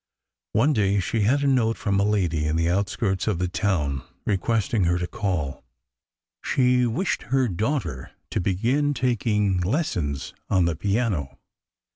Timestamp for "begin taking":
8.41-9.59